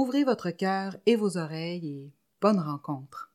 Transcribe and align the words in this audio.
Ouvrez 0.00 0.22
votre 0.22 0.50
cœur 0.50 0.94
et 1.06 1.16
vos 1.16 1.38
oreilles 1.38 1.88
et 1.88 2.12
bonne 2.40 2.60
rencontre. 2.60 3.32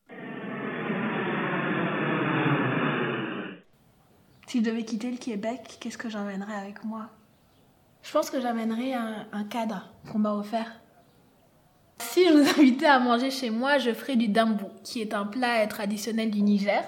Si 4.47 4.59
je 4.59 4.63
devais 4.63 4.85
quitter 4.85 5.11
le 5.11 5.17
Québec, 5.17 5.75
qu'est-ce 5.81 5.97
que 5.97 6.09
j'emmènerais 6.09 6.55
avec 6.55 6.85
moi? 6.85 7.09
Je 8.02 8.13
pense 8.13 8.29
que 8.29 8.39
j'emmènerais 8.39 8.93
un, 8.93 9.27
un 9.33 9.43
cadre 9.43 9.89
qu'on 10.09 10.19
m'a 10.19 10.33
offert. 10.33 10.79
Si 11.99 12.25
je 12.25 12.31
vous 12.31 12.49
invitais 12.57 12.85
à 12.85 12.97
manger 12.97 13.30
chez 13.30 13.49
moi, 13.49 13.77
je 13.77 13.93
ferais 13.93 14.16
du 14.16 14.30
dambu, 14.30 14.63
qui 14.85 15.02
est 15.02 15.13
un 15.13 15.25
plat 15.25 15.67
traditionnel 15.67 16.31
du 16.31 16.41
Niger. 16.43 16.81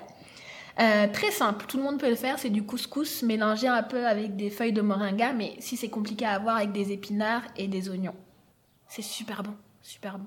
Euh, 0.80 1.08
très 1.12 1.32
simple, 1.32 1.66
tout 1.68 1.76
le 1.76 1.84
monde 1.84 2.00
peut 2.00 2.10
le 2.10 2.16
faire, 2.16 2.40
c'est 2.40 2.50
du 2.50 2.64
couscous 2.66 3.24
mélangé 3.24 3.68
un 3.68 3.84
peu 3.84 4.08
avec 4.08 4.38
des 4.38 4.52
feuilles 4.52 4.72
de 4.72 4.82
moringa, 4.82 5.34
mais 5.34 5.58
si 5.60 5.76
c'est 5.76 5.90
compliqué 5.90 6.24
à 6.24 6.32
avoir 6.32 6.56
avec 6.56 6.72
des 6.72 6.94
épinards 6.94 7.44
et 7.58 7.68
des 7.68 7.90
oignons. 7.90 8.16
C'est 8.88 9.02
super 9.02 9.44
bon, 9.44 9.56
super 9.86 10.18
bon. 10.18 10.26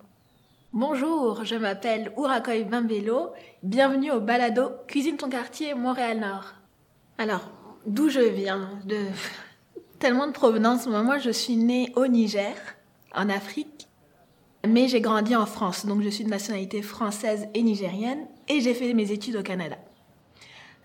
Bonjour, 0.73 1.45
je 1.45 1.57
m'appelle 1.57 2.13
Urakoy 2.17 2.63
Bambello, 2.63 3.31
bienvenue 3.65 4.13
au 4.13 4.21
balado 4.21 4.71
Cuisine 4.87 5.17
ton 5.17 5.29
quartier 5.29 5.75
Montréal-Nord. 5.75 6.55
Alors, 7.19 7.51
d'où 7.85 8.09
je 8.09 8.21
viens 8.21 8.71
De 8.85 8.97
tellement 9.99 10.29
de 10.29 10.33
provenance, 10.33 10.87
moi 10.87 11.19
je 11.19 11.31
suis 11.31 11.57
née 11.57 11.93
au 11.97 12.07
Niger, 12.07 12.55
en 13.13 13.29
Afrique, 13.29 13.89
mais 14.65 14.87
j'ai 14.87 15.01
grandi 15.01 15.35
en 15.35 15.47
France, 15.47 15.87
donc 15.87 16.03
je 16.03 16.09
suis 16.09 16.23
de 16.23 16.31
nationalité 16.31 16.81
française 16.81 17.49
et 17.53 17.63
nigérienne, 17.63 18.29
et 18.47 18.61
j'ai 18.61 18.75
fait 18.75 18.95
mes 18.95 19.11
études 19.11 19.37
au 19.37 19.43
Canada. 19.43 19.77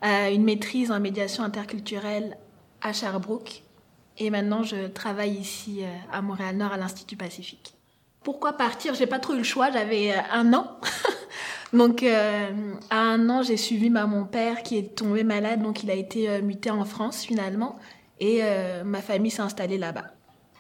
Euh, 0.03 0.33
une 0.33 0.43
maîtrise 0.43 0.91
en 0.91 0.99
médiation 0.99 1.43
interculturelle 1.43 2.37
à 2.81 2.91
Sherbrooke, 2.91 3.61
et 4.17 4.31
maintenant 4.31 4.63
je 4.63 4.87
travaille 4.87 5.35
ici 5.35 5.83
euh, 5.83 5.87
à 6.11 6.23
Montréal-Nord 6.23 6.73
à 6.73 6.77
l'Institut 6.77 7.17
Pacifique. 7.17 7.75
Pourquoi 8.23 8.53
partir? 8.53 8.95
J'ai 8.95 9.05
pas 9.05 9.19
trop 9.19 9.33
eu 9.33 9.39
le 9.39 9.43
choix, 9.43 9.69
j'avais 9.69 10.13
euh, 10.13 10.21
un 10.31 10.53
an. 10.53 10.77
donc 11.73 12.03
euh, 12.03 12.73
à 12.89 12.99
un 12.99 13.29
an, 13.29 13.43
j'ai 13.43 13.57
suivi 13.57 13.89
ma, 13.89 14.05
mon 14.05 14.23
père 14.23 14.63
qui 14.63 14.77
est 14.77 14.95
tombé 14.95 15.23
malade, 15.25 15.61
donc 15.61 15.83
il 15.83 15.91
a 15.91 15.93
été 15.93 16.29
euh, 16.29 16.41
muté 16.41 16.71
en 16.71 16.85
France 16.85 17.23
finalement, 17.23 17.77
et 18.19 18.41
ma 18.85 19.01
famille 19.01 19.31
s'est 19.31 19.41
installée 19.41 19.77
là-bas. 19.77 20.05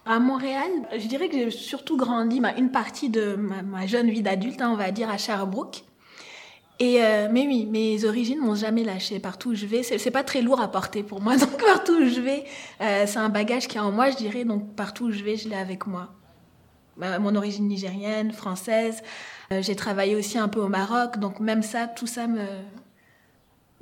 À 0.05 0.19
Montréal, 0.19 0.69
je 0.91 1.07
dirais 1.07 1.29
que 1.29 1.37
j'ai 1.37 1.49
surtout 1.49 1.95
grandi 1.95 2.41
ma, 2.41 2.53
une 2.57 2.71
partie 2.71 3.09
de 3.09 3.35
ma, 3.35 3.87
jeune 3.87 4.09
vie 4.09 4.21
d'adulte, 4.21 4.61
hein, 4.61 4.71
on 4.73 4.75
va 4.75 4.91
dire, 4.91 5.09
à 5.09 5.17
Sherbrooke. 5.17 5.85
Et 6.79 6.99
mais 7.31 7.47
oui, 7.47 7.65
mes 7.71 8.03
origines 8.03 8.39
m'ont 8.39 8.55
jamais 8.55 8.83
lâché. 8.83 9.19
Partout 9.19 9.51
où 9.51 9.55
je 9.55 9.65
vais, 9.65 9.81
c'est 9.81 10.11
pas 10.11 10.23
très 10.23 10.41
lourd 10.41 10.59
à 10.59 10.69
porter 10.69 11.03
pour 11.03 11.21
moi. 11.21 11.37
Donc 11.37 11.63
partout 11.63 11.93
où 11.93 12.05
je 12.09 12.19
vais, 12.19 12.43
c'est 12.79 13.17
un 13.17 13.29
bagage 13.29 13.69
qui 13.69 13.77
est 13.77 13.81
en 13.81 13.93
moi, 13.93 14.09
je 14.09 14.17
dirais. 14.17 14.43
Donc 14.43 14.75
partout 14.75 15.05
où 15.05 15.11
je 15.11 15.23
vais, 15.23 15.37
je 15.37 15.47
l'ai 15.47 15.55
avec 15.55 15.87
moi. 15.87 16.09
Mon 16.97 17.35
origine 17.35 17.67
nigérienne, 17.67 18.31
française. 18.31 19.01
Euh, 19.51 19.61
J'ai 19.61 19.75
travaillé 19.75 20.15
aussi 20.15 20.37
un 20.37 20.47
peu 20.47 20.59
au 20.59 20.67
Maroc. 20.67 21.17
Donc 21.17 21.39
même 21.39 21.63
ça, 21.63 21.87
tout 21.87 22.07
ça 22.07 22.27
me 22.27 22.45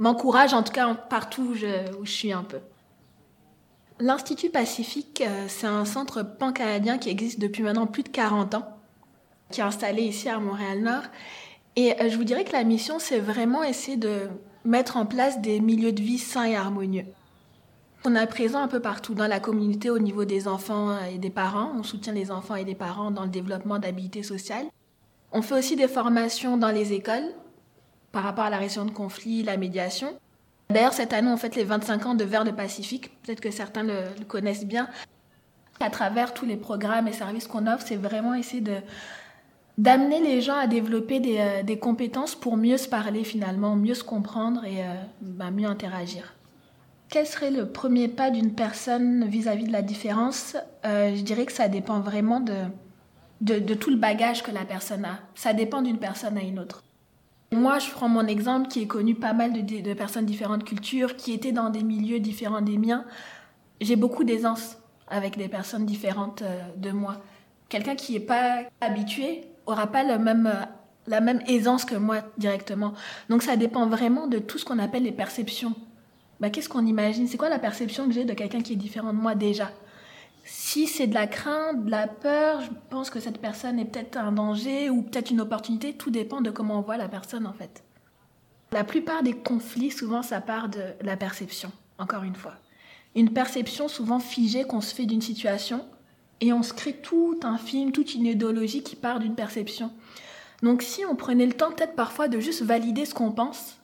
m'encourage, 0.01 0.53
en 0.53 0.63
tout 0.63 0.73
cas 0.73 0.93
partout 0.95 1.43
où 1.51 1.53
je, 1.53 1.95
où 1.99 2.05
je 2.05 2.11
suis 2.11 2.33
un 2.33 2.43
peu. 2.43 2.59
L'Institut 3.99 4.49
Pacifique, 4.49 5.21
euh, 5.21 5.45
c'est 5.47 5.67
un 5.67 5.85
centre 5.85 6.23
pan-canadien 6.23 6.97
qui 6.97 7.09
existe 7.09 7.39
depuis 7.39 7.61
maintenant 7.61 7.85
plus 7.85 8.01
de 8.01 8.09
40 8.09 8.55
ans, 8.55 8.77
qui 9.51 9.61
est 9.61 9.63
installé 9.63 10.01
ici 10.01 10.27
à 10.27 10.39
Montréal-Nord. 10.39 11.03
Et 11.75 11.93
euh, 12.01 12.09
je 12.09 12.17
vous 12.17 12.23
dirais 12.23 12.43
que 12.43 12.53
la 12.53 12.63
mission, 12.63 12.97
c'est 12.97 13.19
vraiment 13.19 13.63
essayer 13.63 13.97
de 13.97 14.27
mettre 14.65 14.97
en 14.97 15.05
place 15.05 15.39
des 15.39 15.59
milieux 15.59 15.91
de 15.91 16.01
vie 16.01 16.17
sains 16.17 16.45
et 16.45 16.55
harmonieux. 16.55 17.05
On 18.03 18.15
est 18.15 18.25
présent 18.25 18.63
un 18.63 18.67
peu 18.67 18.79
partout 18.79 19.13
dans 19.13 19.27
la 19.27 19.39
communauté 19.39 19.91
au 19.91 19.99
niveau 19.99 20.25
des 20.25 20.47
enfants 20.47 20.97
et 21.05 21.19
des 21.19 21.29
parents. 21.29 21.71
On 21.77 21.83
soutient 21.83 22.13
les 22.13 22.31
enfants 22.31 22.55
et 22.55 22.63
les 22.63 22.73
parents 22.73 23.11
dans 23.11 23.23
le 23.23 23.29
développement 23.29 23.77
d'habilité 23.77 24.23
sociale. 24.23 24.65
On 25.31 25.43
fait 25.43 25.53
aussi 25.53 25.75
des 25.75 25.87
formations 25.87 26.57
dans 26.57 26.71
les 26.71 26.93
écoles 26.93 27.31
par 28.11 28.23
rapport 28.23 28.45
à 28.45 28.49
la 28.49 28.57
résolution 28.57 28.85
de 28.85 28.91
conflits, 28.91 29.43
la 29.43 29.55
médiation. 29.55 30.17
D'ailleurs, 30.71 30.93
cette 30.93 31.13
année, 31.13 31.29
on 31.29 31.37
fête 31.37 31.55
les 31.55 31.63
25 31.63 32.05
ans 32.07 32.15
de 32.15 32.23
Vers 32.23 32.43
de 32.43 32.49
Pacifique. 32.49 33.11
Peut-être 33.21 33.39
que 33.39 33.51
certains 33.51 33.83
le, 33.83 34.01
le 34.17 34.25
connaissent 34.25 34.65
bien. 34.65 34.89
À 35.79 35.91
travers 35.91 36.33
tous 36.33 36.45
les 36.45 36.57
programmes 36.57 37.07
et 37.07 37.13
services 37.13 37.47
qu'on 37.47 37.67
offre, 37.67 37.85
c'est 37.85 37.97
vraiment 37.97 38.33
essayer 38.33 38.61
de 38.61 38.77
d'amener 39.77 40.19
les 40.19 40.41
gens 40.41 40.57
à 40.57 40.67
développer 40.67 41.19
des, 41.19 41.37
euh, 41.39 41.63
des 41.63 41.79
compétences 41.79 42.35
pour 42.35 42.57
mieux 42.57 42.77
se 42.77 42.89
parler 42.89 43.23
finalement, 43.23 43.75
mieux 43.75 43.93
se 43.93 44.03
comprendre 44.03 44.65
et 44.65 44.83
bah, 45.21 45.49
mieux 45.49 45.67
interagir. 45.67 46.33
Quel 47.11 47.27
serait 47.27 47.51
le 47.51 47.65
premier 47.65 48.07
pas 48.07 48.31
d'une 48.31 48.53
personne 48.53 49.25
vis-à-vis 49.25 49.65
de 49.65 49.71
la 49.73 49.81
différence 49.81 50.55
Euh, 50.85 51.13
Je 51.13 51.21
dirais 51.23 51.45
que 51.45 51.51
ça 51.51 51.67
dépend 51.67 51.99
vraiment 51.99 52.39
de, 52.39 53.73
tout 53.75 53.89
le 53.89 53.97
bagage 53.97 54.43
que 54.43 54.51
la 54.51 54.63
personne 54.63 55.03
a. 55.03 55.19
Ça 55.35 55.51
dépend 55.51 55.81
d'une 55.81 55.97
personne 55.97 56.37
à 56.37 56.41
une 56.41 56.57
autre. 56.57 56.81
Moi, 57.51 57.79
je 57.79 57.91
prends 57.91 58.07
mon 58.07 58.25
exemple 58.27 58.69
qui 58.69 58.83
est 58.83 58.87
connu 58.87 59.13
pas 59.13 59.33
mal 59.33 59.51
de, 59.51 59.81
de 59.81 59.93
personnes 59.93 60.25
différentes 60.25 60.63
cultures, 60.63 61.17
qui 61.17 61.33
étaient 61.33 61.51
dans 61.51 61.69
des 61.69 61.83
milieux 61.83 62.21
différents 62.21 62.61
des 62.61 62.77
miens. 62.77 63.03
J'ai 63.81 63.97
beaucoup 63.97 64.23
d'aisance 64.23 64.77
avec 65.09 65.37
des 65.37 65.49
personnes 65.49 65.85
différentes 65.85 66.43
euh, 66.43 66.61
de 66.77 66.91
moi. 66.91 67.17
Quelqu'un 67.67 67.95
qui 67.95 68.13
n'est 68.13 68.21
pas 68.21 68.61
habitué 68.79 69.41
aura 69.65 69.87
pas 69.87 70.05
le 70.05 70.17
même, 70.17 70.47
euh, 70.47 70.63
la 71.07 71.19
même 71.19 71.41
aisance 71.49 71.83
que 71.83 71.95
moi 71.95 72.19
directement. 72.37 72.93
Donc 73.27 73.43
ça 73.43 73.57
dépend 73.57 73.85
vraiment 73.85 74.27
de 74.27 74.39
tout 74.39 74.57
ce 74.57 74.63
qu'on 74.63 74.79
appelle 74.79 75.03
les 75.03 75.11
perceptions. 75.11 75.75
Bah, 76.41 76.49
Qu'est-ce 76.49 76.67
qu'on 76.67 76.85
imagine? 76.87 77.27
C'est 77.27 77.37
quoi 77.37 77.49
la 77.49 77.59
perception 77.59 78.07
que 78.07 78.13
j'ai 78.13 78.25
de 78.25 78.33
quelqu'un 78.33 78.61
qui 78.61 78.73
est 78.73 78.77
différent 78.77 79.13
de 79.13 79.19
moi 79.19 79.35
déjà? 79.35 79.71
Si 80.43 80.87
c'est 80.87 81.05
de 81.05 81.13
la 81.13 81.27
crainte, 81.27 81.85
de 81.85 81.91
la 81.91 82.07
peur, 82.07 82.61
je 82.61 82.69
pense 82.89 83.11
que 83.11 83.19
cette 83.19 83.37
personne 83.37 83.77
est 83.77 83.85
peut-être 83.85 84.17
un 84.17 84.31
danger 84.31 84.89
ou 84.89 85.03
peut-être 85.03 85.29
une 85.29 85.39
opportunité. 85.39 85.93
Tout 85.93 86.09
dépend 86.09 86.41
de 86.41 86.49
comment 86.49 86.79
on 86.79 86.81
voit 86.81 86.97
la 86.97 87.07
personne 87.07 87.45
en 87.45 87.53
fait. 87.53 87.83
La 88.71 88.83
plupart 88.83 89.21
des 89.21 89.33
conflits, 89.33 89.91
souvent, 89.91 90.23
ça 90.23 90.41
part 90.41 90.67
de 90.69 90.81
la 91.01 91.15
perception, 91.15 91.71
encore 91.99 92.23
une 92.23 92.35
fois. 92.35 92.55
Une 93.15 93.33
perception 93.33 93.87
souvent 93.87 94.19
figée 94.19 94.63
qu'on 94.63 94.81
se 94.81 94.95
fait 94.95 95.05
d'une 95.05 95.21
situation 95.21 95.85
et 96.39 96.53
on 96.53 96.63
se 96.63 96.73
crée 96.73 96.93
tout 96.93 97.39
un 97.43 97.59
film, 97.59 97.91
toute 97.91 98.15
une 98.15 98.25
idéologie 98.25 98.81
qui 98.81 98.95
part 98.95 99.19
d'une 99.19 99.35
perception. 99.35 99.91
Donc 100.63 100.81
si 100.81 101.05
on 101.05 101.15
prenait 101.15 101.45
le 101.45 101.53
temps 101.53 101.71
peut-être 101.71 101.95
parfois 101.95 102.27
de 102.27 102.39
juste 102.39 102.63
valider 102.63 103.05
ce 103.05 103.13
qu'on 103.13 103.31
pense 103.31 103.77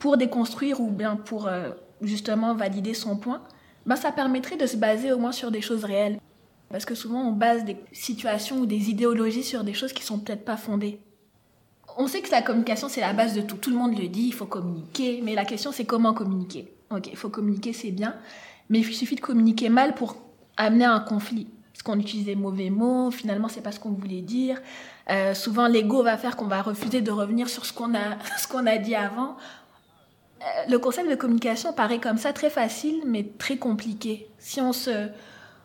pour 0.00 0.16
déconstruire 0.16 0.80
ou 0.80 0.90
bien 0.90 1.14
pour 1.14 1.46
euh, 1.46 1.70
justement 2.02 2.54
valider 2.54 2.94
son 2.94 3.16
point, 3.16 3.42
ben 3.86 3.96
ça 3.96 4.10
permettrait 4.10 4.56
de 4.56 4.66
se 4.66 4.76
baser 4.76 5.12
au 5.12 5.18
moins 5.18 5.30
sur 5.30 5.52
des 5.52 5.60
choses 5.60 5.84
réelles. 5.84 6.18
Parce 6.70 6.84
que 6.84 6.94
souvent 6.94 7.20
on 7.20 7.32
base 7.32 7.64
des 7.64 7.76
situations 7.92 8.58
ou 8.58 8.66
des 8.66 8.90
idéologies 8.90 9.44
sur 9.44 9.62
des 9.62 9.74
choses 9.74 9.92
qui 9.92 10.02
sont 10.02 10.18
peut-être 10.18 10.44
pas 10.44 10.56
fondées. 10.56 10.98
On 11.98 12.06
sait 12.06 12.22
que 12.22 12.30
la 12.30 12.42
communication 12.42 12.88
c'est 12.88 13.00
la 13.00 13.12
base 13.12 13.34
de 13.34 13.42
tout. 13.42 13.56
Tout 13.56 13.70
le 13.70 13.76
monde 13.76 13.96
le 13.96 14.08
dit, 14.08 14.28
il 14.28 14.34
faut 14.34 14.46
communiquer, 14.46 15.20
mais 15.22 15.34
la 15.34 15.44
question 15.44 15.70
c'est 15.70 15.84
comment 15.84 16.14
communiquer. 16.14 16.72
Ok, 16.90 17.08
il 17.08 17.16
faut 17.16 17.28
communiquer, 17.28 17.72
c'est 17.72 17.90
bien, 17.90 18.16
mais 18.70 18.78
il 18.78 18.94
suffit 18.94 19.16
de 19.16 19.20
communiquer 19.20 19.68
mal 19.68 19.94
pour 19.94 20.16
amener 20.56 20.86
un 20.86 21.00
conflit. 21.00 21.46
Parce 21.72 21.82
qu'on 21.82 22.00
utilise 22.00 22.26
des 22.26 22.36
mauvais 22.36 22.70
mots, 22.70 23.10
finalement 23.10 23.48
c'est 23.48 23.62
pas 23.62 23.72
ce 23.72 23.80
qu'on 23.80 23.90
voulait 23.90 24.22
dire. 24.22 24.60
Euh, 25.10 25.34
souvent 25.34 25.66
l'ego 25.66 26.02
va 26.02 26.16
faire 26.16 26.36
qu'on 26.36 26.46
va 26.46 26.62
refuser 26.62 27.00
de 27.00 27.10
revenir 27.10 27.48
sur 27.48 27.66
ce 27.66 27.72
qu'on 27.72 27.94
a, 27.94 28.18
ce 28.38 28.46
qu'on 28.46 28.66
a 28.66 28.78
dit 28.78 28.94
avant. 28.94 29.36
Le 30.68 30.78
concept 30.78 31.10
de 31.10 31.14
communication 31.14 31.72
paraît 31.72 32.00
comme 32.00 32.16
ça 32.16 32.32
très 32.32 32.50
facile, 32.50 33.02
mais 33.06 33.26
très 33.38 33.56
compliqué. 33.56 34.28
Si 34.38 34.60
on 34.60 34.72
se 34.72 35.08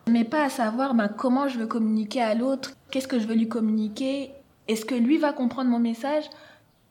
met 0.08 0.24
pas 0.24 0.44
à 0.44 0.50
savoir 0.50 0.94
ben, 0.94 1.08
comment 1.08 1.48
je 1.48 1.58
veux 1.58 1.66
communiquer 1.66 2.22
à 2.22 2.34
l'autre, 2.34 2.72
qu'est-ce 2.90 3.08
que 3.08 3.18
je 3.18 3.26
veux 3.26 3.34
lui 3.34 3.48
communiquer, 3.48 4.30
est-ce 4.68 4.84
que 4.84 4.94
lui 4.94 5.18
va 5.18 5.32
comprendre 5.32 5.70
mon 5.70 5.78
message, 5.78 6.24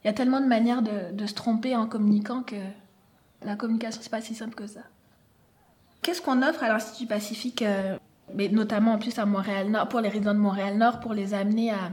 il 0.04 0.08
y 0.08 0.10
a 0.10 0.14
tellement 0.14 0.42
de 0.42 0.46
manières 0.46 0.82
de, 0.82 1.26
se 1.26 1.34
tromper 1.34 1.76
en 1.76 1.88
communiquant 1.88 2.44
que 2.44 2.56
la 3.44 3.56
communication 3.56 4.02
c'est 4.02 4.10
pas 4.10 4.22
si 4.22 4.36
simple 4.36 4.56
que 4.56 4.68
ça. 4.68 4.82
Qu'est-ce 6.02 6.22
qu'on 6.22 6.42
offre 6.42 6.64
à 6.64 6.70
l'Institut 6.70 7.08
Pacifique, 7.08 7.62
euh, 7.62 7.98
mais 8.34 8.50
notamment 8.50 8.94
en 8.94 9.00
plus 9.00 9.18
à 9.18 9.26
Montréal-Nord, 9.26 9.90
pour 9.90 10.02
les 10.02 10.10
résidents 10.10 10.34
de 10.34 10.40
Montréal-Nord, 10.40 11.00
pour 11.00 11.14
les 11.14 11.34
amener 11.34 11.72
à, 11.72 11.92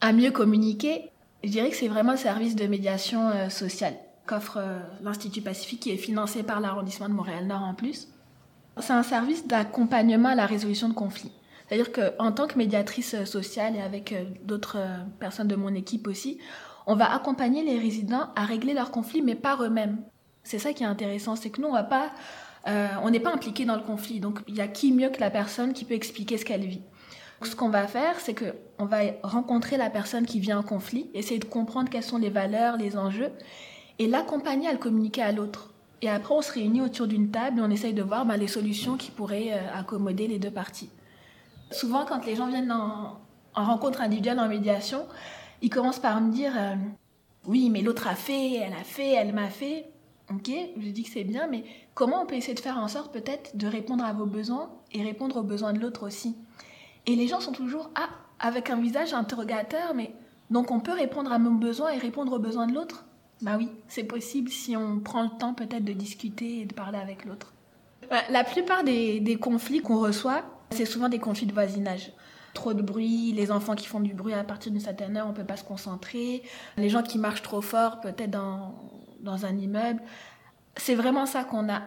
à 0.00 0.12
mieux 0.12 0.30
communiquer? 0.30 1.10
Je 1.42 1.50
dirais 1.50 1.70
que 1.70 1.76
c'est 1.76 1.88
vraiment 1.88 2.12
le 2.12 2.18
service 2.18 2.54
de 2.54 2.66
médiation 2.66 3.30
euh, 3.30 3.48
sociale 3.48 3.94
qu'offre 4.26 4.58
euh, 4.58 4.80
l'Institut 5.02 5.42
Pacifique, 5.42 5.80
qui 5.80 5.90
est 5.90 5.96
financé 5.96 6.42
par 6.42 6.60
l'arrondissement 6.60 7.08
de 7.08 7.14
Montréal-Nord 7.14 7.62
en 7.62 7.74
plus. 7.74 8.08
C'est 8.80 8.92
un 8.92 9.02
service 9.02 9.46
d'accompagnement 9.46 10.30
à 10.30 10.34
la 10.34 10.46
résolution 10.46 10.88
de 10.88 10.94
conflits. 10.94 11.32
C'est-à-dire 11.72 11.92
qu'en 11.92 12.32
tant 12.32 12.46
que 12.46 12.58
médiatrice 12.58 13.24
sociale 13.24 13.76
et 13.76 13.80
avec 13.80 14.12
euh, 14.12 14.24
d'autres 14.44 14.76
euh, 14.78 14.98
personnes 15.20 15.48
de 15.48 15.56
mon 15.56 15.74
équipe 15.74 16.06
aussi, 16.06 16.38
on 16.86 16.96
va 16.96 17.10
accompagner 17.14 17.62
les 17.62 17.78
résidents 17.78 18.28
à 18.36 18.44
régler 18.44 18.74
leurs 18.74 18.90
conflits, 18.90 19.22
mais 19.22 19.34
par 19.34 19.62
eux-mêmes. 19.62 19.98
C'est 20.42 20.58
ça 20.58 20.74
qui 20.74 20.82
est 20.82 20.86
intéressant, 20.86 21.34
c'est 21.34 21.50
que 21.50 21.60
nous, 21.60 21.68
on 21.68 21.76
euh, 22.68 23.10
n'est 23.10 23.20
pas 23.20 23.32
impliqué 23.32 23.64
dans 23.64 23.76
le 23.76 23.82
conflit. 23.82 24.20
Donc, 24.20 24.40
il 24.48 24.56
y 24.56 24.60
a 24.60 24.68
qui 24.68 24.92
mieux 24.92 25.08
que 25.08 25.20
la 25.20 25.30
personne 25.30 25.72
qui 25.72 25.84
peut 25.84 25.94
expliquer 25.94 26.36
ce 26.36 26.44
qu'elle 26.44 26.66
vit. 26.66 26.82
ce 27.42 27.56
qu'on 27.56 27.70
va 27.70 27.86
faire, 27.86 28.20
c'est 28.20 28.34
que 28.34 28.54
on 28.78 28.84
va 28.84 28.98
rencontrer 29.22 29.76
la 29.76 29.88
personne 29.88 30.26
qui 30.26 30.40
vit 30.40 30.52
en 30.52 30.62
conflit, 30.62 31.08
essayer 31.14 31.38
de 31.38 31.44
comprendre 31.44 31.88
quelles 31.88 32.02
sont 32.02 32.18
les 32.18 32.30
valeurs, 32.30 32.76
les 32.76 32.98
enjeux, 32.98 33.30
et 34.02 34.08
l'accompagner 34.08 34.66
à 34.66 34.72
le 34.72 34.78
communiquer 34.78 35.22
à 35.22 35.30
l'autre. 35.30 35.70
Et 36.00 36.10
après, 36.10 36.34
on 36.34 36.42
se 36.42 36.50
réunit 36.50 36.80
autour 36.82 37.06
d'une 37.06 37.30
table 37.30 37.60
et 37.60 37.62
on 37.62 37.70
essaye 37.70 37.94
de 37.94 38.02
voir 38.02 38.26
bah, 38.26 38.36
les 38.36 38.48
solutions 38.48 38.96
qui 38.96 39.12
pourraient 39.12 39.52
euh, 39.52 39.78
accommoder 39.78 40.26
les 40.26 40.40
deux 40.40 40.50
parties. 40.50 40.90
Souvent, 41.70 42.04
quand 42.04 42.26
les 42.26 42.34
gens 42.34 42.48
viennent 42.48 42.72
en, 42.72 43.20
rencontre 43.54 44.00
individuelle, 44.00 44.40
en 44.40 44.48
médiation, 44.48 45.06
ils 45.60 45.70
commencent 45.70 46.00
par 46.00 46.20
me 46.20 46.32
dire 46.32 46.52
euh, 46.56 46.74
Oui, 47.46 47.70
mais 47.70 47.80
l'autre 47.80 48.08
a 48.08 48.16
fait, 48.16 48.54
elle 48.54 48.72
a 48.72 48.82
fait, 48.82 49.12
elle 49.12 49.32
m'a 49.32 49.48
fait. 49.48 49.86
Ok, 50.34 50.50
je 50.78 50.88
dis 50.90 51.04
que 51.04 51.10
c'est 51.10 51.22
bien, 51.22 51.46
mais 51.46 51.62
comment 51.94 52.22
on 52.22 52.26
peut 52.26 52.34
essayer 52.34 52.54
de 52.54 52.60
faire 52.60 52.78
en 52.78 52.88
sorte 52.88 53.12
peut-être 53.12 53.56
de 53.56 53.68
répondre 53.68 54.04
à 54.04 54.12
vos 54.12 54.26
besoins 54.26 54.68
et 54.90 55.04
répondre 55.04 55.36
aux 55.36 55.44
besoins 55.44 55.72
de 55.72 55.78
l'autre 55.78 56.04
aussi? 56.04 56.34
Et 57.06 57.14
les 57.14 57.28
gens 57.28 57.38
sont 57.38 57.52
toujours 57.52 57.90
Ah, 57.94 58.08
avec 58.40 58.68
un 58.68 58.80
visage 58.80 59.14
interrogateur, 59.14 59.94
mais 59.94 60.12
donc 60.50 60.72
on 60.72 60.80
peut 60.80 60.92
répondre 60.92 61.30
à 61.30 61.38
mon 61.38 61.52
besoin 61.52 61.90
et 61.90 61.98
répondre 61.98 62.32
aux 62.32 62.40
besoins 62.40 62.66
de 62.66 62.74
l'autre? 62.74 63.04
Bah 63.42 63.56
oui, 63.58 63.68
c'est 63.88 64.04
possible 64.04 64.50
si 64.50 64.76
on 64.76 65.00
prend 65.00 65.24
le 65.24 65.38
temps 65.38 65.52
peut-être 65.52 65.84
de 65.84 65.92
discuter 65.92 66.60
et 66.60 66.64
de 66.64 66.74
parler 66.74 66.98
avec 66.98 67.24
l'autre. 67.24 67.52
La 68.30 68.44
plupart 68.44 68.84
des, 68.84 69.38
conflits 69.40 69.80
qu'on 69.80 69.98
reçoit, 69.98 70.42
c'est 70.70 70.84
souvent 70.84 71.08
des 71.08 71.18
conflits 71.18 71.46
de 71.46 71.52
voisinage. 71.52 72.12
Trop 72.54 72.72
de 72.72 72.82
bruit, 72.82 73.32
les 73.32 73.50
enfants 73.50 73.74
qui 73.74 73.86
font 73.86 74.00
du 74.00 74.14
bruit 74.14 74.34
à 74.34 74.44
partir 74.44 74.70
d'une 74.70 74.80
certaine 74.80 75.16
heure, 75.16 75.26
on 75.26 75.30
ne 75.30 75.34
peut 75.34 75.44
pas 75.44 75.56
se 75.56 75.64
concentrer. 75.64 76.42
Les 76.76 76.88
gens 76.88 77.02
qui 77.02 77.18
marchent 77.18 77.42
trop 77.42 77.62
fort, 77.62 78.00
peut-être 78.00 78.30
dans, 78.30 78.74
dans 79.20 79.44
un 79.46 79.56
immeuble. 79.56 80.02
C'est 80.76 80.94
vraiment 80.94 81.26
ça 81.26 81.44
qu'on 81.44 81.68
a. 81.68 81.82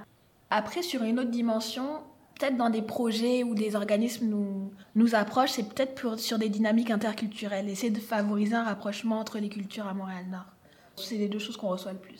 Après, 0.50 0.82
sur 0.82 1.04
une 1.04 1.20
autre 1.20 1.30
dimension, 1.30 2.02
peut-être 2.38 2.58
dans 2.58 2.70
des 2.70 2.82
projets 2.82 3.44
où 3.44 3.56
des 3.56 3.76
organismes 3.76 4.28
nous, 4.28 4.72
nous 4.96 5.16
approchent, 5.16 5.52
c'est 5.52 5.70
peut-être 5.70 6.20
sur 6.20 6.38
des 6.38 6.50
dynamiques 6.50 6.92
interculturelles, 6.92 7.70
essayer 7.70 7.92
de 7.92 8.00
favoriser 8.00 8.56
un 8.56 8.64
rapprochement 8.64 9.20
entre 9.20 9.40
les 9.40 9.50
cultures 9.50 9.88
à 9.88 9.94
Montréal-Nord. 9.94 10.55
C'est 10.98 11.18
les 11.18 11.28
deux 11.28 11.40
choses 11.40 11.58
qu'on 11.58 11.70
reçoit 11.70 11.94
le 11.94 12.00
plus. 12.00 12.20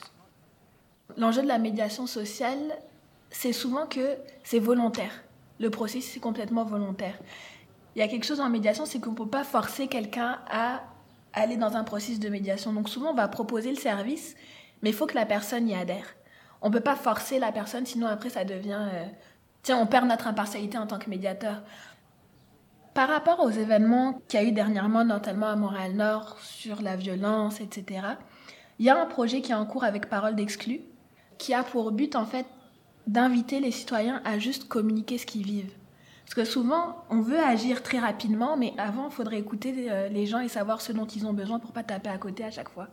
L'enjeu 1.18 1.42
de 1.42 1.48
la 1.48 1.60
médiation 1.60 2.08
sociale, 2.08 2.78
c'est 3.30 3.54
souvent 3.54 3.86
que 3.86 4.18
c'est 4.44 4.60
volontaire. 4.60 5.24
Le 5.60 5.70
processus 5.70 6.18
est 6.18 6.20
complètement 6.20 6.66
volontaire. 6.66 7.18
Il 7.96 8.00
y 8.00 8.02
a 8.02 8.08
quelque 8.08 8.26
chose 8.26 8.42
en 8.42 8.50
médiation, 8.50 8.86
c'est 8.86 9.00
qu'on 9.00 9.12
ne 9.12 9.16
peut 9.16 9.28
pas 9.28 9.44
forcer 9.44 9.88
quelqu'un 9.88 10.40
à 10.50 10.84
aller 11.34 11.58
dans 11.58 11.76
un 11.76 11.84
processus 11.84 12.20
de 12.20 12.30
médiation. 12.30 12.74
Donc 12.74 12.90
souvent, 12.90 13.12
on 13.12 13.16
va 13.16 13.28
proposer 13.28 13.70
le 13.70 13.78
service, 13.78 14.36
mais 14.82 14.90
il 14.90 14.96
faut 14.96 15.06
que 15.06 15.16
la 15.16 15.26
personne 15.26 15.68
y 15.70 15.76
adhère. 15.76 16.16
On 16.62 16.70
ne 16.70 16.74
peut 16.74 16.82
pas 16.82 16.96
forcer 16.96 17.40
la 17.40 17.52
personne, 17.52 17.86
sinon 17.86 18.08
après, 18.08 18.30
ça 18.30 18.44
devient... 18.44 18.88
Euh, 18.94 19.06
tiens, 19.62 19.78
on 19.78 19.86
perd 19.86 20.08
notre 20.08 20.28
impartialité 20.28 20.78
en 20.78 20.88
tant 20.88 21.00
que 21.00 21.10
médiateur. 21.10 21.62
Par 22.94 23.10
rapport 23.10 23.42
aux 23.42 23.50
événements 23.50 24.22
qu'il 24.28 24.40
y 24.40 24.44
a 24.44 24.46
eu 24.48 24.52
dernièrement, 24.52 25.04
notamment 25.04 25.48
à 25.48 25.56
Montréal-Nord, 25.56 26.40
sur 26.40 26.82
la 26.82 26.96
violence, 26.96 27.60
etc., 27.62 28.08
il 28.80 28.86
y 28.86 28.90
a 28.90 29.02
un 29.02 29.06
projet 29.06 29.42
qui 29.42 29.52
est 29.52 29.56
en 29.56 29.66
cours 29.66 29.84
avec 29.84 30.10
Parole 30.10 30.36
d'Exclus, 30.36 30.82
qui 31.38 31.54
a 31.54 31.64
pour 31.64 31.92
but 31.92 32.16
en 32.16 32.26
fait 32.26 32.46
d'inviter 33.08 33.60
les 33.60 33.72
citoyens 33.72 34.22
à 34.26 34.40
juste 34.40 34.68
communiquer 34.68 35.18
ce 35.18 35.26
qu'ils 35.26 35.46
vivent. 35.46 35.74
Parce 36.26 36.34
que 36.34 36.44
souvent, 36.44 37.04
on 37.12 37.22
veut 37.22 37.40
agir 37.40 37.84
très 37.84 38.00
rapidement, 38.00 38.58
mais 38.58 38.74
avant, 38.80 39.10
il 39.10 39.12
faudrait 39.12 39.38
écouter 39.38 39.92
euh, 39.92 40.10
les 40.10 40.26
gens 40.26 40.40
et 40.40 40.48
savoir 40.48 40.82
ce 40.82 40.92
dont 40.92 41.06
ils 41.06 41.28
ont 41.28 41.34
besoin 41.34 41.60
pour 41.60 41.72
pas 41.72 41.84
taper 41.84 42.10
à 42.10 42.18
côté 42.18 42.44
à 42.44 42.50
chaque 42.50 42.70
fois. 42.70 42.88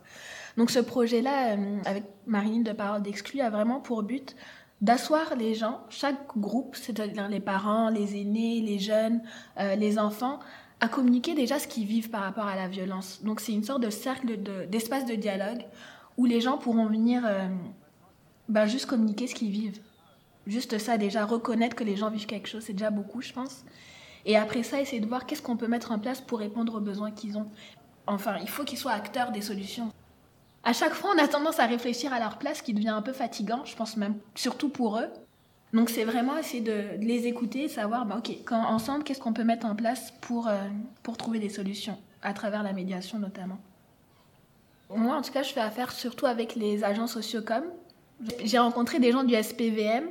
Donc 0.55 0.69
ce 0.69 0.77
projet-là, 0.77 1.55
euh, 1.57 1.79
avec 1.85 2.03
Marine 2.27 2.61
de 2.63 2.73
Parole 2.73 3.01
d'Exclus, 3.01 3.41
a 3.41 3.49
vraiment 3.49 3.79
pour 3.79 4.03
but 4.03 4.35
d'asseoir 4.81 5.35
les 5.35 5.55
gens, 5.55 5.81
chaque 5.89 6.37
groupe, 6.37 6.75
c'est-à-dire 6.75 7.27
les 7.27 7.39
parents, 7.39 7.89
les 7.89 8.19
aînés, 8.19 8.61
les 8.61 8.77
jeunes, 8.77 9.21
euh, 9.59 9.75
les 9.75 9.97
enfants, 9.97 10.39
à 10.79 10.87
communiquer 10.87 11.33
déjà 11.33 11.59
ce 11.59 11.67
qu'ils 11.67 11.85
vivent 11.85 12.09
par 12.09 12.21
rapport 12.21 12.45
à 12.45 12.55
la 12.55 12.67
violence. 12.67 13.21
Donc 13.23 13.39
c'est 13.39 13.53
une 13.53 13.63
sorte 13.63 13.81
de 13.81 13.89
cercle 13.89 14.37
d'espace 14.69 15.05
de, 15.05 15.15
dialogue 15.15 15.63
où 16.17 16.25
les 16.25 16.41
gens 16.41 16.57
pourront 16.57 16.87
venir 16.87 17.23
euh, 17.25 17.47
ben, 18.49 18.65
juste 18.65 18.85
communiquer 18.85 19.27
ce 19.27 19.35
qu'ils 19.35 19.51
vivent. 19.51 19.79
Juste 20.45 20.77
ça, 20.77 20.97
déjà 20.97 21.25
reconnaître 21.25 21.75
que 21.75 21.83
les 21.83 21.95
gens 21.95 22.09
vivent 22.09 22.25
quelque 22.25 22.49
chose, 22.49 22.63
c'est 22.63 22.73
déjà 22.73 22.89
beaucoup, 22.89 23.21
je 23.21 23.31
pense. 23.31 23.63
Et 24.25 24.37
après 24.37 24.63
ça, 24.63 24.81
essayer 24.81 25.01
de 25.01 25.07
voir 25.07 25.25
qu'est-ce 25.25 25.41
qu'on 25.41 25.57
peut 25.57 25.67
mettre 25.67 25.91
en 25.91 25.99
place 25.99 26.21
pour 26.21 26.39
répondre 26.39 26.75
aux 26.75 26.81
besoins 26.81 27.11
qu'ils 27.11 27.37
ont. 27.37 27.49
Enfin, 28.07 28.37
il 28.41 28.49
faut 28.49 28.63
qu'ils 28.63 28.77
soient 28.77 28.91
acteurs 28.91 29.31
des 29.31 29.41
solutions. 29.41 29.89
À 30.63 30.73
chaque 30.73 30.93
fois, 30.93 31.11
on 31.15 31.21
a 31.21 31.27
tendance 31.27 31.59
à 31.59 31.65
réfléchir 31.65 32.13
à 32.13 32.19
leur 32.19 32.37
place, 32.37 32.61
qui 32.61 32.73
devient 32.73 32.89
un 32.89 33.01
peu 33.01 33.13
fatigant, 33.13 33.65
je 33.65 33.75
pense 33.75 33.97
même 33.97 34.15
surtout 34.35 34.69
pour 34.69 34.97
eux. 34.97 35.09
Donc 35.73 35.89
c'est 35.89 36.03
vraiment 36.03 36.37
essayer 36.37 36.61
de, 36.61 36.83
les 36.99 37.25
écouter, 37.25 37.67
savoir, 37.67 38.05
bah, 38.05 38.19
ok, 38.19 38.51
ensemble, 38.51 39.03
qu'est-ce 39.03 39.19
qu'on 39.19 39.33
peut 39.33 39.43
mettre 39.43 39.65
en 39.65 39.75
place 39.75 40.13
pour, 40.21 40.47
euh, 40.47 40.59
pour 41.01 41.17
trouver 41.17 41.39
des 41.39 41.49
solutions, 41.49 41.97
à 42.21 42.33
travers 42.33 42.61
la 42.61 42.73
médiation 42.73 43.17
notamment. 43.17 43.57
Moi, 44.95 45.15
en 45.15 45.23
tout 45.23 45.31
cas, 45.31 45.41
je 45.41 45.51
fais 45.51 45.59
affaire 45.59 45.91
surtout 45.91 46.27
avec 46.27 46.55
les 46.55 46.83
agents 46.83 47.07
sociocom. 47.07 47.63
J'ai 48.43 48.59
rencontré 48.59 48.99
des 48.99 49.11
gens 49.11 49.23
du 49.23 49.33
SPVM 49.33 50.03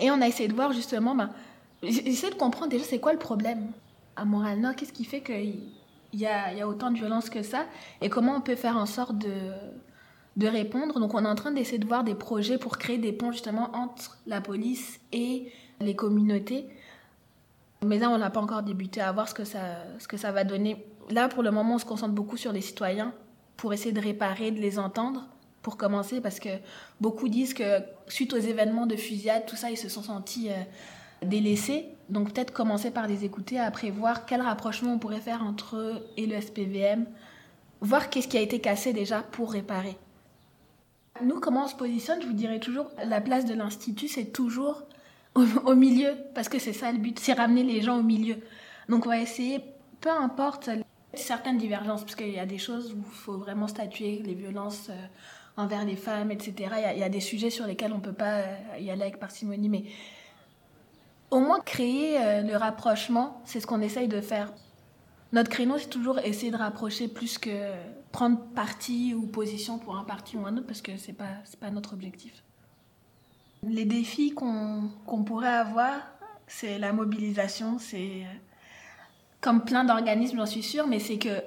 et 0.00 0.10
on 0.10 0.20
a 0.20 0.26
essayé 0.26 0.48
de 0.48 0.54
voir 0.54 0.72
justement, 0.72 1.14
bah, 1.14 1.30
j'essaie 1.84 2.30
de 2.30 2.34
comprendre 2.34 2.70
déjà 2.70 2.84
c'est 2.84 2.98
quoi 2.98 3.12
le 3.12 3.18
problème 3.18 3.70
à 4.16 4.24
Montréal-Nord, 4.24 4.74
qu'est-ce 4.74 4.92
qui 4.92 5.04
fait 5.04 5.20
qu'il 5.20 5.60
y 6.14 6.26
a, 6.26 6.52
y 6.52 6.60
a 6.60 6.66
autant 6.66 6.90
de 6.90 6.96
violence 6.96 7.30
que 7.30 7.44
ça 7.44 7.66
et 8.00 8.08
comment 8.08 8.34
on 8.34 8.40
peut 8.40 8.56
faire 8.56 8.76
en 8.76 8.86
sorte 8.86 9.16
de, 9.16 9.30
de 10.36 10.46
répondre. 10.46 11.00
Donc 11.00 11.14
on 11.14 11.24
est 11.24 11.28
en 11.28 11.34
train 11.34 11.50
d'essayer 11.50 11.78
de 11.78 11.86
voir 11.86 12.04
des 12.04 12.14
projets 12.14 12.58
pour 12.58 12.78
créer 12.78 12.98
des 12.98 13.12
ponts 13.12 13.32
justement 13.32 13.70
entre 13.74 14.18
la 14.26 14.40
police 14.40 15.00
et 15.12 15.52
les 15.80 15.94
communautés. 15.94 16.66
Mais 17.82 17.98
là, 17.98 18.10
on 18.10 18.18
n'a 18.18 18.30
pas 18.30 18.40
encore 18.40 18.62
débuté 18.62 19.00
à 19.00 19.10
voir 19.12 19.28
ce 19.28 19.34
que, 19.34 19.44
ça, 19.44 19.60
ce 19.98 20.06
que 20.06 20.16
ça 20.16 20.32
va 20.32 20.44
donner. 20.44 20.84
Là, 21.10 21.28
pour 21.28 21.42
le 21.42 21.50
moment, 21.50 21.76
on 21.76 21.78
se 21.78 21.86
concentre 21.86 22.14
beaucoup 22.14 22.36
sur 22.36 22.52
les 22.52 22.60
citoyens 22.60 23.14
pour 23.56 23.72
essayer 23.72 23.92
de 23.92 24.00
réparer, 24.00 24.50
de 24.50 24.60
les 24.60 24.78
entendre, 24.78 25.26
pour 25.62 25.76
commencer, 25.76 26.20
parce 26.20 26.40
que 26.40 26.48
beaucoup 27.00 27.28
disent 27.28 27.54
que 27.54 27.80
suite 28.06 28.32
aux 28.32 28.38
événements 28.38 28.86
de 28.86 28.96
fusillade, 28.96 29.44
tout 29.46 29.56
ça, 29.56 29.70
ils 29.70 29.76
se 29.76 29.88
sont 29.88 30.02
sentis 30.02 30.50
euh, 30.50 30.56
délaissés. 31.22 31.86
Donc 32.08 32.32
peut-être 32.32 32.52
commencer 32.52 32.90
par 32.90 33.06
les 33.06 33.24
écouter, 33.24 33.58
après 33.58 33.90
voir 33.90 34.26
quel 34.26 34.40
rapprochement 34.40 34.94
on 34.94 34.98
pourrait 34.98 35.20
faire 35.20 35.42
entre 35.42 35.76
eux 35.76 36.06
et 36.16 36.26
le 36.26 36.40
SPVM, 36.40 37.06
voir 37.80 38.10
qu'est-ce 38.10 38.28
qui 38.28 38.36
a 38.36 38.40
été 38.40 38.60
cassé 38.60 38.92
déjà 38.92 39.22
pour 39.22 39.52
réparer. 39.52 39.96
Nous, 41.22 41.40
comment 41.40 41.64
on 41.64 41.68
se 41.68 41.74
positionne, 41.74 42.20
je 42.22 42.26
vous 42.26 42.32
dirais 42.32 42.60
toujours, 42.60 42.90
la 43.04 43.20
place 43.20 43.44
de 43.44 43.54
l'Institut, 43.54 44.08
c'est 44.08 44.32
toujours 44.32 44.82
au, 45.34 45.74
milieu, 45.74 46.16
parce 46.34 46.48
que 46.48 46.58
c'est 46.58 46.72
ça 46.72 46.90
le 46.92 46.98
but, 46.98 47.18
c'est 47.18 47.32
ramener 47.32 47.62
les 47.62 47.82
gens 47.82 47.98
au 47.98 48.02
milieu. 48.02 48.36
Donc 48.88 49.06
on 49.06 49.10
va 49.10 49.18
essayer, 49.18 49.60
peu 50.00 50.10
importe 50.10 50.70
certaines 51.14 51.58
divergences, 51.58 52.02
parce 52.02 52.16
qu'il 52.16 52.30
y 52.30 52.38
a 52.38 52.46
des 52.46 52.58
choses 52.58 52.92
où 52.92 52.98
il 52.98 53.16
faut 53.16 53.38
vraiment 53.38 53.68
statuer, 53.68 54.22
les 54.24 54.34
violences 54.34 54.88
euh, 54.90 55.06
envers 55.56 55.84
les 55.84 55.96
femmes, 55.96 56.30
etc. 56.30 56.54
Il 56.94 56.98
y, 56.98 57.02
a, 57.02 57.08
des 57.08 57.20
sujets 57.20 57.50
sur 57.50 57.66
lesquels 57.66 57.92
on 57.92 57.98
ne 57.98 58.02
peut 58.02 58.12
pas 58.12 58.38
euh, 58.38 58.78
y 58.78 58.90
aller 58.90 59.02
avec 59.02 59.18
parcimonie, 59.18 59.68
mais 59.68 59.84
au 61.30 61.40
moins 61.40 61.60
créer 61.60 62.18
euh, 62.18 62.42
le 62.42 62.56
rapprochement, 62.56 63.40
c'est 63.44 63.60
ce 63.60 63.66
qu'on 63.66 63.80
essaye 63.80 64.08
de 64.08 64.20
faire. 64.20 64.52
Notre 65.32 65.48
créneau, 65.48 65.78
c'est 65.78 65.88
toujours 65.88 66.18
essayer 66.18 66.50
de 66.50 66.56
rapprocher 66.56 67.06
plus 67.06 67.38
que 67.38 67.72
prendre 68.10 68.40
parti 68.54 69.14
ou 69.14 69.26
position 69.26 69.78
pour 69.78 69.96
un 69.96 70.04
parti 70.04 70.36
ou 70.36 70.44
un 70.46 70.56
autre, 70.56 70.66
parce 70.66 70.82
que 70.82 70.96
ce 70.96 71.08
n'est 71.08 71.14
pas, 71.14 71.42
pas 71.60 71.70
notre 71.70 71.92
objectif. 71.92 72.42
Les 73.62 73.84
défis 73.84 74.34
qu'on 74.34 75.22
pourrait 75.24 75.48
avoir, 75.48 76.00
c'est 76.46 76.78
la 76.78 76.92
mobilisation, 76.92 77.78
c'est 77.78 78.26
comme 79.40 79.64
plein 79.64 79.84
d'organismes, 79.84 80.38
j'en 80.38 80.46
suis 80.46 80.62
sûre, 80.62 80.86
mais 80.86 80.98
c'est 80.98 81.18
que 81.18 81.42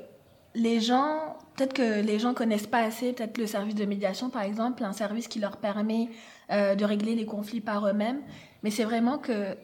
les 0.56 0.80
gens, 0.80 1.38
peut-être 1.56 1.74
que 1.74 2.02
les 2.02 2.20
gens 2.20 2.34
connaissent 2.34 2.68
pas 2.68 2.84
assez, 2.84 3.14
peut-être 3.14 3.38
le 3.38 3.48
service 3.48 3.76
de 3.76 3.86
médiation 3.86 4.30
par 4.30 4.44
exemple, 4.44 4.84
un 4.84 4.94
service 4.94 5.28
qui 5.28 5.40
leur 5.40 5.58
permet 5.58 6.10
euh, 6.52 6.76
de 6.76 6.86
régler 6.86 7.16
les 7.16 7.26
conflits 7.26 7.62
par 7.62 7.88
eux-mêmes, 7.88 8.22
mais 8.62 8.70
c'est 8.70 8.84
vraiment 8.84 9.18
que 9.18 9.58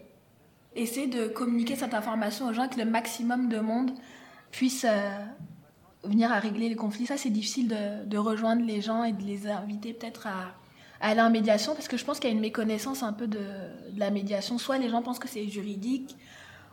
essayer 0.82 1.08
de 1.08 1.28
communiquer 1.28 1.76
cette 1.76 1.94
information 1.94 2.48
aux 2.48 2.54
gens, 2.54 2.68
que 2.68 2.80
le 2.80 2.86
maximum 2.86 3.50
de 3.50 3.60
monde 3.60 3.92
puisse 4.52 4.86
euh, 4.88 5.26
venir 6.04 6.32
à 6.32 6.40
régler 6.40 6.70
les 6.70 6.76
conflits. 6.76 7.06
Ça, 7.06 7.18
c'est 7.18 7.30
difficile 7.30 7.68
de, 7.68 8.18
rejoindre 8.18 8.66
les 8.66 8.82
gens 8.82 9.04
et 9.04 9.12
de 9.12 9.24
les 9.24 9.48
inviter 9.48 9.94
peut-être 9.94 10.28
à, 10.28 10.54
aller 11.02 11.22
en 11.22 11.30
médiation, 11.30 11.74
parce 11.74 11.88
que 11.88 11.98
je 11.98 12.04
pense 12.04 12.20
qu'il 12.20 12.30
y 12.30 12.34
a 12.34 12.36
une 12.36 12.42
méconnaissance 12.42 13.04
un 13.04 13.14
peu 13.14 13.28
de, 13.28 13.40
la 13.96 14.12
médiation. 14.12 14.58
Soit 14.58 14.78
les 14.78 14.90
gens 14.90 15.02
pensent 15.02 15.20
que 15.20 15.28
c'est 15.28 15.48
juridique 15.48 16.16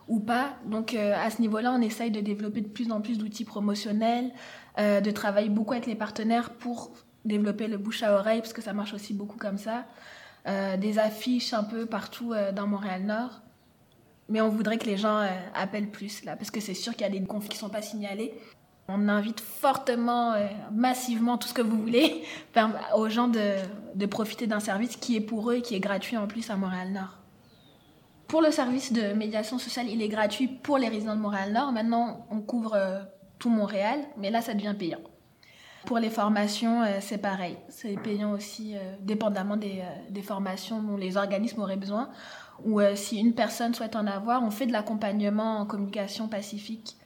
ou 0.07 0.19
pas. 0.19 0.55
Donc 0.65 0.93
euh, 0.93 1.13
à 1.17 1.29
ce 1.29 1.41
niveau-là, 1.41 1.73
on 1.73 1.81
essaye 1.81 2.11
de 2.11 2.21
développer 2.21 2.61
de 2.61 2.67
plus 2.67 2.91
en 2.91 3.01
plus 3.01 3.17
d'outils 3.17 3.45
promotionnels, 3.45 4.31
euh, 4.79 5.01
de 5.01 5.11
travailler 5.11 5.49
beaucoup 5.49 5.73
avec 5.73 5.85
les 5.85 5.95
partenaires 5.95 6.51
pour 6.51 6.91
développer 7.25 7.67
le 7.67 7.77
bouche 7.77 8.03
à 8.03 8.13
oreille, 8.13 8.39
parce 8.39 8.53
que 8.53 8.61
ça 8.61 8.73
marche 8.73 8.93
aussi 8.93 9.13
beaucoup 9.13 9.37
comme 9.37 9.57
ça. 9.57 9.85
des 10.77 10.97
affiches 10.97 11.51
un 11.53 11.65
peu 11.65 11.85
partout 11.85 12.33
dans 12.55 12.67
Montréal-Nord. 12.67 13.41
Mais 14.29 14.41
on 14.41 14.49
voudrait 14.49 14.77
que 14.77 14.85
les 14.85 14.97
gens 14.97 15.19
euh, 15.19 15.29
appellent 15.53 15.89
plus 15.89 16.25
là, 16.25 16.35
parce 16.35 16.51
que 16.51 16.59
c'est 16.59 16.73
sûr 16.73 16.93
qu'il 16.93 17.03
y 17.03 17.05
a 17.05 17.09
des 17.09 17.23
conflits 17.23 17.49
qui 17.49 17.55
ne 17.55 17.59
sont 17.61 17.69
pas 17.69 17.81
signalés. 17.81 18.33
On 18.89 19.09
invite 19.09 19.39
fortement, 19.39 20.33
euh, 20.33 20.47
massivement, 20.71 21.37
tout 21.37 21.47
ce 21.47 21.53
que 21.53 21.61
vous 21.61 21.79
voulez, 21.79 22.23
aux 22.95 23.09
gens 23.09 23.27
de, 23.27 24.05
profiter 24.05 24.47
d'un 24.47 24.59
service 24.59 24.97
qui 24.97 25.15
est 25.15 25.21
pour 25.21 25.51
eux 25.51 25.55
et 25.55 25.61
qui 25.61 25.75
est 25.75 25.79
gratuit 25.79 26.17
en 26.17 26.27
plus 26.27 26.49
à 26.49 26.57
Montréal-Nord. 26.57 27.17
Pour 28.27 28.41
le 28.41 28.51
service 28.51 28.91
de 28.91 29.13
médiation 29.13 29.57
sociale, 29.57 29.87
il 29.89 30.01
est 30.01 30.09
gratuit 30.09 30.47
pour 30.47 30.77
les 30.77 30.89
résidents 30.89 31.15
de 31.15 31.21
Montréal-Nord. 31.21 31.71
Maintenant, 31.71 32.25
on 32.29 32.41
couvre 32.41 32.73
euh, 32.75 32.99
tout 33.39 33.49
Montréal, 33.49 33.99
mais 34.17 34.29
là, 34.29 34.41
ça 34.41 34.53
devient 34.53 34.75
payant. 34.77 34.99
Pour 35.85 35.99
les 35.99 36.09
formations, 36.09 36.81
c'est 36.99 37.19
pareil. 37.19 37.55
C'est 37.69 37.95
payant 38.01 38.33
aussi, 38.33 38.75
dépendamment 38.99 39.55
des, 39.55 39.81
des, 40.09 40.21
formations 40.21 40.81
dont 40.81 40.97
les 40.97 41.15
organismes 41.15 41.61
auraient 41.61 41.77
besoin. 41.77 42.09
Ou 42.65 42.81
si 42.95 43.19
une 43.19 43.33
personne 43.33 43.73
souhaite 43.73 43.95
en 43.95 44.07
avoir, 44.07 44.43
on 44.43 44.49
fait 44.49 44.65
de 44.65 44.71
l'accompagnement 44.71 45.59
en 45.59 45.65
communication 45.65 46.27
pacifique 46.27 46.97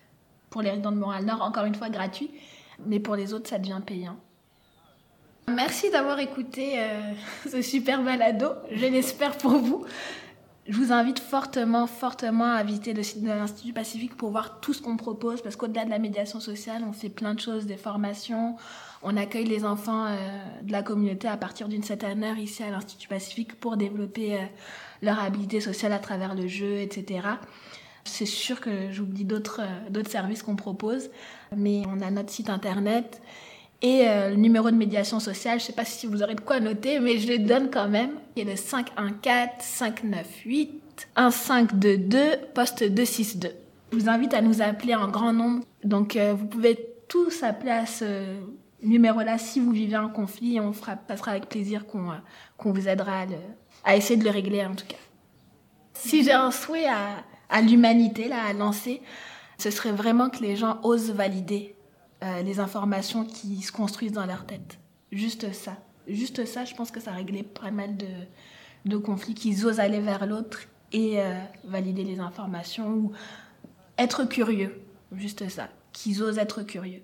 pour 0.49 0.61
les 0.61 0.69
résidents 0.69 0.91
de 0.91 0.97
Montréal-Nord, 0.97 1.41
encore 1.41 1.65
une 1.65 1.75
fois 1.75 1.89
gratuit, 1.89 2.29
mais 2.85 2.99
pour 2.99 3.15
les 3.15 3.33
autres, 3.33 3.49
ça 3.49 3.57
devient 3.57 3.81
payant. 3.85 4.17
Merci 5.47 5.89
d'avoir 5.89 6.19
écouté 6.19 6.79
euh, 6.79 7.13
ce 7.49 7.61
super 7.61 8.03
balado, 8.03 8.49
je 8.71 8.85
l'espère 8.85 9.37
pour 9.37 9.57
vous. 9.57 9.85
Je 10.67 10.77
vous 10.77 10.91
invite 10.93 11.19
fortement, 11.19 11.87
fortement 11.87 12.51
à 12.53 12.63
visiter 12.63 12.93
l'Institut 12.93 13.73
Pacifique 13.73 14.15
pour 14.15 14.29
voir 14.29 14.59
tout 14.59 14.73
ce 14.73 14.81
qu'on 14.81 14.95
propose, 14.95 15.41
parce 15.41 15.55
qu'au-delà 15.55 15.85
de 15.85 15.89
la 15.89 15.97
médiation 15.97 16.39
sociale, 16.39 16.83
on 16.87 16.93
fait 16.93 17.09
plein 17.09 17.33
de 17.33 17.39
choses, 17.39 17.65
des 17.65 17.77
formations, 17.77 18.55
on 19.03 19.17
accueille 19.17 19.45
les 19.45 19.65
enfants 19.65 20.05
euh, 20.05 20.17
de 20.61 20.71
la 20.71 20.83
communauté 20.83 21.27
à 21.27 21.37
partir 21.37 21.67
d'une 21.67 21.83
certaine 21.83 22.23
heure 22.23 22.37
ici 22.37 22.63
à 22.63 22.69
l'Institut 22.69 23.07
Pacifique 23.07 23.59
pour 23.59 23.77
développer 23.77 24.35
euh, 24.35 24.45
leur 25.01 25.19
habilité 25.19 25.59
sociale 25.59 25.93
à 25.93 25.99
travers 25.99 26.35
le 26.35 26.47
jeu, 26.47 26.79
etc. 26.79 27.27
C'est 28.03 28.25
sûr 28.25 28.59
que 28.61 28.91
j'oublie 28.91 29.25
d'autres 29.25 29.61
euh, 29.61 29.89
d'autres 29.89 30.09
services 30.09 30.43
qu'on 30.43 30.55
propose, 30.55 31.09
mais 31.55 31.83
on 31.87 32.01
a 32.01 32.11
notre 32.11 32.29
site 32.29 32.49
internet 32.49 33.21
et 33.83 34.05
le 34.05 34.35
numéro 34.35 34.69
de 34.69 34.75
médiation 34.75 35.19
sociale. 35.19 35.57
Je 35.57 35.63
ne 35.63 35.67
sais 35.69 35.73
pas 35.73 35.85
si 35.85 36.05
vous 36.05 36.21
aurez 36.21 36.35
de 36.35 36.41
quoi 36.41 36.59
noter, 36.59 36.99
mais 36.99 37.17
je 37.17 37.27
le 37.27 37.39
donne 37.39 37.71
quand 37.71 37.89
même. 37.89 38.11
Il 38.35 38.47
est 38.47 38.51
le 38.51 38.55
514 38.55 39.47
598 39.59 40.69
1522 41.17 42.19
poste 42.53 42.83
262. 42.83 43.49
Je 43.91 43.97
vous 43.97 44.07
invite 44.07 44.35
à 44.35 44.41
nous 44.43 44.61
appeler 44.61 44.93
en 44.93 45.07
grand 45.07 45.33
nombre. 45.33 45.63
Donc 45.83 46.15
vous 46.15 46.45
pouvez 46.45 46.77
tous 47.07 47.41
appeler 47.41 47.71
à 47.71 47.87
ce 47.87 48.35
numéro-là 48.81 49.37
si 49.37 49.59
vous 49.59 49.71
vivez 49.71 49.95
un 49.95 50.09
conflit. 50.09 50.59
On 50.59 50.73
fera, 50.73 50.95
passera 50.95 51.31
avec 51.31 51.47
plaisir 51.49 51.85
qu'on 51.85 52.11
qu'on 52.57 52.71
vous 52.71 52.87
aidera 52.87 53.21
à, 53.21 53.25
à 53.83 53.95
essayer 53.95 54.17
de 54.17 54.23
le 54.23 54.31
régler 54.31 54.65
en 54.65 54.75
tout 54.75 54.85
cas. 54.87 54.97
Si 55.93 56.23
j'ai 56.23 56.31
un 56.31 56.51
souhait 56.51 56.87
à, 56.87 57.61
l'humanité 57.61 58.31
à 58.31 58.53
lancer, 58.53 59.01
ce 59.57 59.69
serait 59.69 59.91
vraiment 59.91 60.29
que 60.29 60.39
les 60.39 60.55
gens 60.55 60.79
osent 60.83 61.11
valider 61.11 61.75
euh, 62.23 62.41
les 62.41 62.59
informations 62.59 63.25
qui 63.25 63.61
se 63.61 63.71
construisent 63.71 64.13
dans 64.13 64.25
leur 64.25 64.45
tête. 64.45 64.79
Juste 65.11 65.53
ça. 65.53 65.77
Juste 66.07 66.45
ça, 66.45 66.65
je 66.65 66.73
pense 66.73 66.91
que 66.91 66.99
ça 66.99 67.11
réglait 67.11 67.43
pas 67.43 67.71
mal 67.71 67.95
de, 68.85 68.97
conflits, 68.97 69.35
qu'ils 69.35 69.65
osent 69.65 69.79
aller 69.79 69.99
vers 69.99 70.25
l'autre 70.25 70.61
et 70.91 71.19
euh, 71.19 71.39
valider 71.63 72.03
les 72.03 72.19
informations 72.19 72.89
ou 72.89 73.11
être 73.97 74.23
curieux. 74.25 74.81
Juste 75.11 75.49
ça. 75.49 75.69
Qu'ils 75.93 76.23
osent 76.23 76.37
être 76.37 76.63
curieux. 76.63 77.03